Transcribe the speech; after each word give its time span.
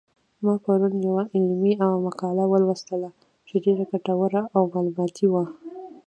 ما 0.43 0.53
پرون 0.63 0.93
یوه 1.05 1.23
علمي 1.35 1.73
مقاله 2.05 2.43
ولوستله 2.47 3.09
چې 3.47 3.55
ډېره 3.63 3.83
ګټوره 3.91 4.41
او 4.55 4.61
معلوماتي 4.73 5.27
وه 5.29 5.43